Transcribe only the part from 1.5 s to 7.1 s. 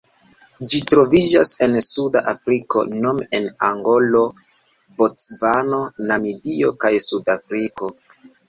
en Suda Afriko nome en Angolo, Bocvano, Namibio kaj